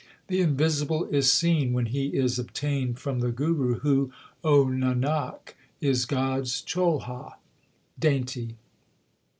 [0.29, 4.11] The Invisible is seen when He is obtained from the Guru, who,
[4.43, 7.33] O Nanak, is God s cholha
[7.99, 8.57] (dainty).